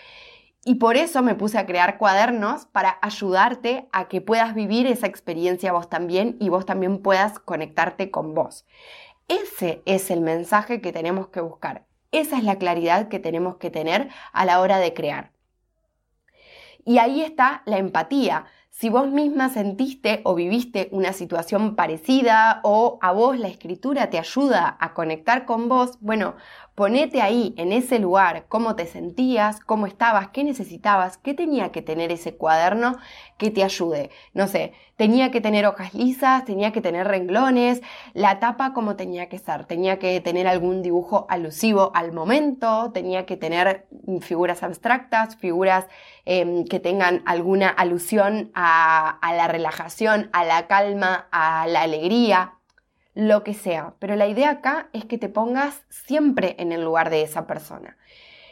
Y 0.63 0.75
por 0.75 0.95
eso 0.95 1.23
me 1.23 1.33
puse 1.33 1.57
a 1.57 1.65
crear 1.65 1.97
cuadernos 1.97 2.67
para 2.67 2.99
ayudarte 3.01 3.87
a 3.91 4.07
que 4.07 4.21
puedas 4.21 4.53
vivir 4.53 4.85
esa 4.85 5.07
experiencia 5.07 5.73
vos 5.73 5.89
también 5.89 6.37
y 6.39 6.49
vos 6.49 6.67
también 6.67 7.01
puedas 7.01 7.39
conectarte 7.39 8.11
con 8.11 8.35
vos. 8.35 8.65
Ese 9.27 9.81
es 9.85 10.11
el 10.11 10.21
mensaje 10.21 10.81
que 10.81 10.91
tenemos 10.91 11.29
que 11.29 11.41
buscar. 11.41 11.85
Esa 12.11 12.37
es 12.37 12.43
la 12.43 12.57
claridad 12.57 13.07
que 13.07 13.19
tenemos 13.19 13.55
que 13.57 13.71
tener 13.71 14.09
a 14.33 14.45
la 14.45 14.59
hora 14.59 14.77
de 14.77 14.93
crear. 14.93 15.31
Y 16.85 16.97
ahí 16.97 17.21
está 17.21 17.63
la 17.65 17.77
empatía. 17.77 18.45
Si 18.69 18.89
vos 18.89 19.09
misma 19.09 19.49
sentiste 19.49 20.21
o 20.23 20.35
viviste 20.35 20.89
una 20.91 21.13
situación 21.13 21.75
parecida 21.75 22.61
o 22.63 22.99
a 23.01 23.11
vos 23.11 23.37
la 23.37 23.47
escritura 23.47 24.09
te 24.09 24.17
ayuda 24.17 24.77
a 24.79 24.93
conectar 24.93 25.45
con 25.45 25.69
vos, 25.69 25.97
bueno, 26.01 26.35
ponete 26.75 27.21
ahí, 27.21 27.53
en 27.57 27.71
ese 27.71 27.99
lugar, 27.99 28.45
cómo 28.47 28.75
te 28.75 28.85
sentías, 28.85 29.59
cómo 29.59 29.87
estabas, 29.87 30.29
qué 30.29 30.43
necesitabas, 30.43 31.17
qué 31.17 31.33
tenía 31.33 31.71
que 31.71 31.81
tener 31.81 32.11
ese 32.11 32.35
cuaderno 32.35 32.97
que 33.37 33.51
te 33.51 33.63
ayude. 33.63 34.09
No 34.33 34.47
sé, 34.47 34.73
tenía 34.95 35.31
que 35.31 35.41
tener 35.41 35.65
hojas 35.65 35.93
lisas, 35.93 36.45
tenía 36.45 36.71
que 36.71 36.81
tener 36.81 37.07
renglones, 37.07 37.81
la 38.13 38.39
tapa 38.39 38.73
como 38.73 38.95
tenía 38.95 39.29
que 39.29 39.39
ser, 39.39 39.65
tenía 39.65 39.99
que 39.99 40.21
tener 40.21 40.47
algún 40.47 40.81
dibujo 40.81 41.25
alusivo 41.29 41.91
al 41.95 42.13
momento, 42.13 42.91
tenía 42.93 43.25
que 43.25 43.35
tener 43.35 43.87
figuras 44.21 44.63
abstractas, 44.63 45.35
figuras 45.37 45.87
em, 46.25 46.65
que 46.65 46.79
tengan 46.79 47.23
alguna 47.25 47.69
alusión 47.69 48.51
a, 48.53 49.19
la 49.35 49.47
relajación, 49.47 50.29
a 50.33 50.45
la 50.45 50.67
calma, 50.67 51.27
a 51.31 51.67
la 51.67 51.81
alegría, 51.81 52.53
lo 53.13 53.43
que 53.43 53.53
sea. 53.53 53.93
Pero 53.99 54.15
la 54.15 54.27
idea 54.27 54.49
acá 54.49 54.89
es 54.93 55.05
que 55.05 55.17
te 55.17 55.29
pongas 55.29 55.83
siempre 55.89 56.55
en 56.59 56.71
el 56.71 56.83
lugar 56.83 57.09
de 57.09 57.21
esa 57.21 57.47
persona. 57.47 57.97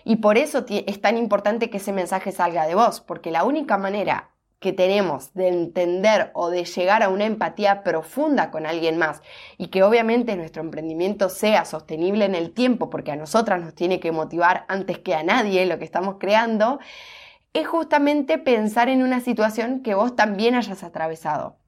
Y 0.04 0.18
por 0.18 0.38
eso 0.38 0.66
es 0.70 1.02
tan 1.02 1.18
importante 1.18 1.70
que 1.70 1.78
ese 1.78 1.94
mensaje 1.94 2.32
salga 2.32 2.66
de 2.66 2.76
vos, 2.76 3.02
porque 3.02 3.32
la 3.32 3.44
única 3.44 3.78
manera 3.78 4.32
que 4.60 4.74
tenemos 4.74 5.34
de 5.34 5.48
entender 5.48 6.32
o 6.34 6.50
de 6.50 6.66
llegar 6.66 7.02
a 7.02 7.10
una 7.10 7.26
empatía 7.26 7.82
profunda 7.84 8.52
con 8.52 8.66
alguien 8.66 8.98
más 8.98 9.22
y 9.58 9.68
que 9.68 9.84
obviamente 9.84 10.36
nuestro 10.36 10.62
emprendimiento 10.62 11.30
sea 11.30 11.64
sostenible 11.64 12.26
en 12.26 12.36
el 12.36 12.52
tiempo, 12.52 12.90
porque 12.90 13.12
a 13.12 13.16
nosotras 13.16 13.62
nos 13.62 13.74
tiene 13.74 14.00
que 14.00 14.12
motivar 14.12 14.66
antes 14.68 15.00
que 15.00 15.16
a 15.16 15.24
nadie 15.24 15.66
lo 15.66 15.80
que 15.80 15.86
estamos 15.86 16.16
creando, 16.20 16.80
es 17.54 17.68
justamente 17.68 18.38
pensar 18.38 18.90
en 18.90 19.02
una 19.02 19.22
situación 19.22 19.82
que 19.82 19.96
vos 19.96 20.16
también 20.16 20.56
hayas 20.56 20.84
atravesado 20.84 21.59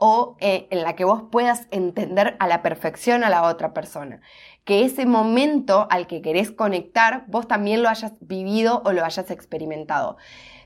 o 0.00 0.36
eh, 0.40 0.66
en 0.70 0.82
la 0.82 0.96
que 0.96 1.04
vos 1.04 1.24
puedas 1.30 1.68
entender 1.70 2.36
a 2.40 2.48
la 2.48 2.62
perfección 2.62 3.22
a 3.22 3.30
la 3.30 3.44
otra 3.44 3.72
persona. 3.72 4.20
Que 4.64 4.84
ese 4.84 5.06
momento 5.06 5.86
al 5.90 6.06
que 6.06 6.22
querés 6.22 6.50
conectar, 6.50 7.24
vos 7.28 7.46
también 7.46 7.82
lo 7.82 7.88
hayas 7.88 8.14
vivido 8.20 8.82
o 8.84 8.92
lo 8.92 9.04
hayas 9.04 9.30
experimentado. 9.30 10.16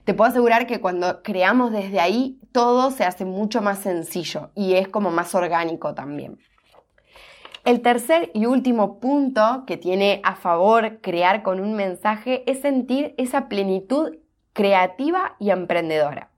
Te 0.04 0.14
puedo 0.14 0.30
asegurar 0.30 0.66
que 0.66 0.80
cuando 0.80 1.22
creamos 1.22 1.72
desde 1.72 1.98
ahí, 1.98 2.38
todo 2.52 2.90
se 2.90 3.04
hace 3.04 3.24
mucho 3.24 3.60
más 3.60 3.80
sencillo 3.80 4.50
y 4.54 4.74
es 4.74 4.88
como 4.88 5.10
más 5.10 5.34
orgánico 5.34 5.94
también. 5.94 6.38
El 7.64 7.80
tercer 7.80 8.30
y 8.34 8.46
último 8.46 9.00
punto 9.00 9.64
que 9.66 9.78
tiene 9.78 10.20
a 10.22 10.36
favor 10.36 11.00
crear 11.00 11.42
con 11.42 11.60
un 11.60 11.74
mensaje 11.74 12.44
es 12.46 12.60
sentir 12.60 13.14
esa 13.16 13.48
plenitud 13.48 14.16
creativa 14.52 15.34
y 15.40 15.50
emprendedora. 15.50 16.30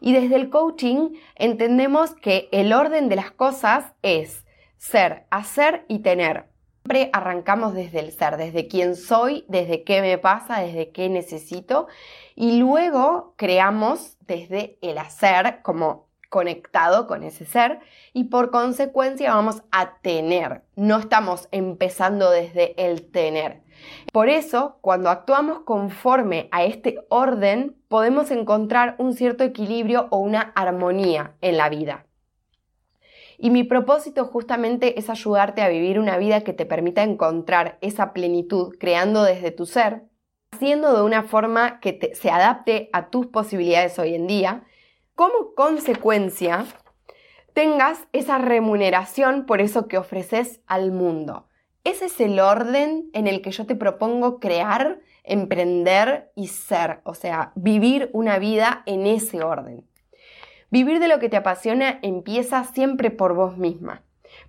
Y 0.00 0.12
desde 0.12 0.36
el 0.36 0.50
coaching 0.50 1.14
entendemos 1.34 2.14
que 2.14 2.48
el 2.52 2.72
orden 2.72 3.08
de 3.08 3.16
las 3.16 3.30
cosas 3.30 3.92
es 4.02 4.44
ser, 4.76 5.26
hacer 5.30 5.84
y 5.88 6.00
tener. 6.00 6.46
Siempre 6.82 7.10
arrancamos 7.12 7.74
desde 7.74 8.00
el 8.00 8.12
ser, 8.12 8.36
desde 8.38 8.66
quién 8.66 8.96
soy, 8.96 9.44
desde 9.48 9.84
qué 9.84 10.00
me 10.00 10.16
pasa, 10.16 10.60
desde 10.60 10.90
qué 10.90 11.08
necesito 11.10 11.86
y 12.34 12.58
luego 12.58 13.34
creamos 13.36 14.16
desde 14.20 14.78
el 14.80 14.96
hacer 14.96 15.60
como 15.62 16.08
conectado 16.30 17.06
con 17.06 17.22
ese 17.22 17.44
ser 17.44 17.80
y 18.12 18.24
por 18.24 18.50
consecuencia 18.50 19.34
vamos 19.34 19.62
a 19.70 19.98
tener. 20.00 20.62
No 20.76 20.98
estamos 20.98 21.48
empezando 21.50 22.30
desde 22.30 22.74
el 22.86 23.10
tener. 23.10 23.62
Por 24.12 24.28
eso, 24.28 24.78
cuando 24.80 25.10
actuamos 25.10 25.60
conforme 25.60 26.48
a 26.50 26.64
este 26.64 27.00
orden, 27.08 27.76
podemos 27.88 28.30
encontrar 28.30 28.96
un 28.98 29.14
cierto 29.14 29.44
equilibrio 29.44 30.08
o 30.10 30.18
una 30.18 30.52
armonía 30.54 31.34
en 31.40 31.56
la 31.56 31.68
vida. 31.68 32.06
Y 33.38 33.50
mi 33.50 33.62
propósito 33.62 34.24
justamente 34.24 34.98
es 34.98 35.08
ayudarte 35.10 35.62
a 35.62 35.68
vivir 35.68 36.00
una 36.00 36.18
vida 36.18 36.40
que 36.40 36.52
te 36.52 36.66
permita 36.66 37.02
encontrar 37.02 37.78
esa 37.80 38.12
plenitud 38.12 38.74
creando 38.80 39.22
desde 39.22 39.52
tu 39.52 39.64
ser, 39.64 40.02
haciendo 40.50 40.96
de 40.96 41.02
una 41.02 41.22
forma 41.22 41.78
que 41.78 42.10
se 42.14 42.30
adapte 42.30 42.90
a 42.92 43.10
tus 43.10 43.26
posibilidades 43.26 43.98
hoy 43.98 44.14
en 44.14 44.26
día 44.26 44.64
como 45.18 45.52
consecuencia 45.56 46.64
tengas 47.52 48.06
esa 48.12 48.38
remuneración 48.38 49.46
por 49.46 49.60
eso 49.60 49.88
que 49.88 49.98
ofreces 49.98 50.60
al 50.68 50.92
mundo. 50.92 51.47
Ese 51.84 52.06
es 52.06 52.20
el 52.20 52.40
orden 52.40 53.10
en 53.12 53.26
el 53.26 53.40
que 53.42 53.50
yo 53.50 53.66
te 53.66 53.74
propongo 53.74 54.40
crear, 54.40 55.00
emprender 55.24 56.30
y 56.34 56.48
ser, 56.48 57.00
o 57.04 57.14
sea, 57.14 57.52
vivir 57.54 58.10
una 58.12 58.38
vida 58.38 58.82
en 58.86 59.06
ese 59.06 59.42
orden. 59.42 59.86
Vivir 60.70 61.00
de 61.00 61.08
lo 61.08 61.18
que 61.18 61.28
te 61.28 61.36
apasiona 61.36 61.98
empieza 62.02 62.64
siempre 62.64 63.10
por 63.10 63.34
vos 63.34 63.56
misma, 63.56 64.02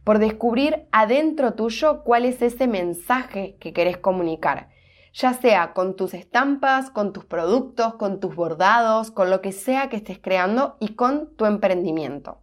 por 0.03 0.19
descubrir 0.19 0.87
adentro 0.91 1.53
tuyo 1.53 2.03
cuál 2.03 2.25
es 2.25 2.41
ese 2.41 2.67
mensaje 2.67 3.55
que 3.59 3.73
querés 3.73 3.97
comunicar 3.97 4.69
ya 5.13 5.33
sea 5.33 5.73
con 5.73 5.95
tus 5.95 6.13
estampas, 6.13 6.89
con 6.89 7.13
tus 7.13 7.25
productos, 7.25 7.95
con 7.95 8.19
tus 8.19 8.35
bordados, 8.35 9.11
con 9.11 9.29
lo 9.29 9.41
que 9.41 9.51
sea 9.51 9.89
que 9.89 9.97
estés 9.97 10.19
creando 10.19 10.77
y 10.79 10.95
con 10.95 11.35
tu 11.35 11.45
emprendimiento. 11.45 12.39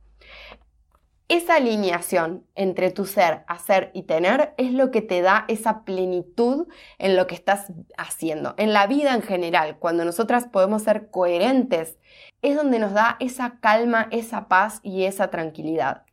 Esa 1.29 1.57
alineación 1.57 2.47
entre 2.55 2.93
tu 2.93 3.05
ser, 3.05 3.43
hacer 3.49 3.91
y 3.95 4.05
tener 4.05 4.55
es 4.59 4.73
lo 4.73 4.93
que 4.93 5.03
te 5.03 5.23
da 5.23 5.45
esa 5.49 5.85
plenitud 5.85 6.69
en 6.99 7.17
lo 7.17 7.27
que 7.27 7.35
estás 7.35 7.73
haciendo. 7.99 8.55
En 8.59 8.73
la 8.73 8.87
vida 8.87 9.13
en 9.13 9.23
general, 9.23 9.77
cuando 9.81 10.05
nosotras 10.05 10.47
podemos 10.47 10.83
ser 10.83 11.11
coherentes, 11.11 11.99
es 12.43 12.55
donde 12.55 12.79
nos 12.79 12.93
da 12.93 13.17
esa 13.19 13.59
calma, 13.59 14.07
esa 14.13 14.47
paz 14.47 14.79
y 14.85 15.03
esa 15.03 15.29
tranquilidad. 15.29 16.05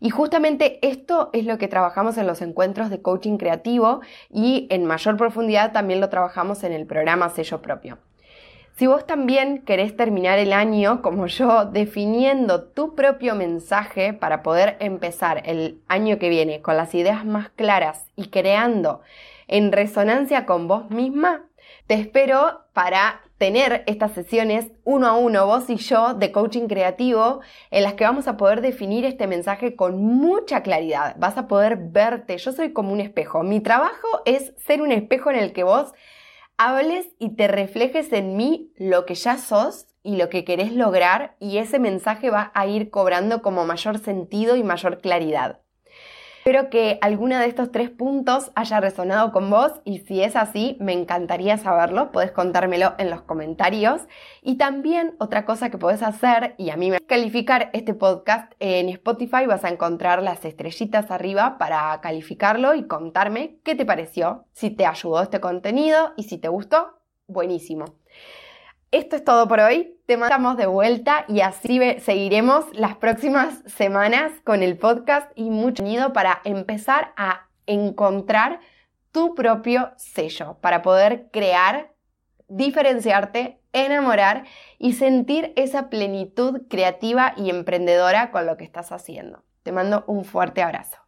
Y 0.00 0.10
justamente 0.10 0.80
esto 0.82 1.30
es 1.32 1.44
lo 1.44 1.56
que 1.56 1.68
trabajamos 1.68 2.18
en 2.18 2.26
los 2.26 2.42
encuentros 2.42 2.90
de 2.90 3.00
coaching 3.00 3.36
creativo 3.36 4.00
y 4.28 4.66
en 4.70 4.86
mayor 4.86 5.16
profundidad 5.16 5.72
también 5.72 6.00
lo 6.00 6.08
trabajamos 6.08 6.64
en 6.64 6.72
el 6.72 6.86
programa 6.86 7.28
Sello 7.28 7.62
Propio. 7.62 7.98
Si 8.76 8.88
vos 8.88 9.06
también 9.06 9.62
querés 9.62 9.96
terminar 9.96 10.40
el 10.40 10.52
año 10.52 11.00
como 11.00 11.28
yo, 11.28 11.64
definiendo 11.64 12.64
tu 12.64 12.96
propio 12.96 13.36
mensaje 13.36 14.14
para 14.14 14.42
poder 14.42 14.76
empezar 14.80 15.42
el 15.46 15.80
año 15.86 16.18
que 16.18 16.28
viene 16.28 16.60
con 16.60 16.76
las 16.76 16.92
ideas 16.92 17.24
más 17.24 17.50
claras 17.50 18.06
y 18.16 18.30
creando 18.30 19.00
en 19.46 19.70
resonancia 19.70 20.44
con 20.44 20.66
vos 20.66 20.90
misma, 20.90 21.44
te 21.86 21.94
espero 21.94 22.62
para 22.72 23.22
tener 23.38 23.84
estas 23.86 24.10
sesiones 24.10 24.72
uno 24.82 25.06
a 25.06 25.16
uno, 25.16 25.46
vos 25.46 25.70
y 25.70 25.76
yo, 25.76 26.14
de 26.14 26.32
coaching 26.32 26.66
creativo, 26.66 27.42
en 27.70 27.84
las 27.84 27.94
que 27.94 28.04
vamos 28.04 28.26
a 28.26 28.36
poder 28.36 28.60
definir 28.60 29.04
este 29.04 29.28
mensaje 29.28 29.76
con 29.76 30.02
mucha 30.02 30.64
claridad. 30.64 31.14
Vas 31.18 31.38
a 31.38 31.46
poder 31.46 31.76
verte. 31.76 32.38
Yo 32.38 32.50
soy 32.50 32.72
como 32.72 32.92
un 32.92 33.00
espejo. 33.00 33.44
Mi 33.44 33.60
trabajo 33.60 34.22
es 34.24 34.52
ser 34.56 34.82
un 34.82 34.90
espejo 34.90 35.30
en 35.30 35.36
el 35.36 35.52
que 35.52 35.62
vos 35.62 35.94
hables 36.56 37.06
y 37.18 37.36
te 37.36 37.48
reflejes 37.48 38.12
en 38.12 38.36
mí 38.36 38.72
lo 38.76 39.06
que 39.06 39.14
ya 39.14 39.38
sos 39.38 39.86
y 40.02 40.16
lo 40.16 40.28
que 40.28 40.44
querés 40.44 40.72
lograr 40.72 41.36
y 41.40 41.58
ese 41.58 41.78
mensaje 41.78 42.30
va 42.30 42.52
a 42.54 42.66
ir 42.66 42.90
cobrando 42.90 43.42
como 43.42 43.64
mayor 43.64 43.98
sentido 43.98 44.56
y 44.56 44.62
mayor 44.62 45.00
claridad. 45.00 45.63
Espero 46.44 46.68
que 46.68 46.98
alguna 47.00 47.40
de 47.40 47.46
estos 47.46 47.72
tres 47.72 47.88
puntos 47.88 48.50
haya 48.54 48.78
resonado 48.78 49.32
con 49.32 49.48
vos 49.48 49.80
y 49.82 50.00
si 50.00 50.20
es 50.20 50.36
así, 50.36 50.76
me 50.78 50.92
encantaría 50.92 51.56
saberlo. 51.56 52.12
Podés 52.12 52.32
contármelo 52.32 52.92
en 52.98 53.08
los 53.08 53.22
comentarios. 53.22 54.02
Y 54.42 54.58
también 54.58 55.16
otra 55.18 55.46
cosa 55.46 55.70
que 55.70 55.78
podés 55.78 56.02
hacer, 56.02 56.54
y 56.58 56.68
a 56.68 56.76
mí 56.76 56.90
me 56.90 57.00
calificar 57.00 57.70
este 57.72 57.94
podcast 57.94 58.52
en 58.60 58.90
Spotify, 58.90 59.46
vas 59.46 59.64
a 59.64 59.70
encontrar 59.70 60.22
las 60.22 60.44
estrellitas 60.44 61.10
arriba 61.10 61.56
para 61.56 61.98
calificarlo 62.02 62.74
y 62.74 62.86
contarme 62.86 63.56
qué 63.64 63.74
te 63.74 63.86
pareció, 63.86 64.44
si 64.52 64.68
te 64.68 64.84
ayudó 64.84 65.22
este 65.22 65.40
contenido 65.40 66.12
y 66.18 66.24
si 66.24 66.36
te 66.36 66.48
gustó, 66.48 66.98
buenísimo. 67.26 67.86
Esto 68.94 69.16
es 69.16 69.24
todo 69.24 69.48
por 69.48 69.58
hoy. 69.58 69.98
Te 70.06 70.16
mandamos 70.16 70.56
de 70.56 70.66
vuelta 70.66 71.24
y 71.26 71.40
así 71.40 71.80
seguiremos 71.98 72.64
las 72.74 72.94
próximas 72.96 73.60
semanas 73.66 74.30
con 74.44 74.62
el 74.62 74.78
podcast 74.78 75.28
y 75.34 75.50
mucho 75.50 75.82
contenido 75.82 76.12
para 76.12 76.40
empezar 76.44 77.12
a 77.16 77.48
encontrar 77.66 78.60
tu 79.10 79.34
propio 79.34 79.90
sello, 79.96 80.58
para 80.60 80.82
poder 80.82 81.28
crear, 81.32 81.92
diferenciarte, 82.46 83.58
enamorar 83.72 84.44
y 84.78 84.92
sentir 84.92 85.52
esa 85.56 85.90
plenitud 85.90 86.62
creativa 86.70 87.34
y 87.36 87.50
emprendedora 87.50 88.30
con 88.30 88.46
lo 88.46 88.56
que 88.56 88.62
estás 88.62 88.92
haciendo. 88.92 89.42
Te 89.64 89.72
mando 89.72 90.04
un 90.06 90.24
fuerte 90.24 90.62
abrazo. 90.62 90.98